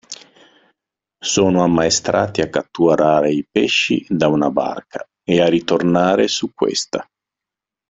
[1.19, 7.07] Sono ammaestrati a catturare i pesci da una barca ed a ritornare su questa.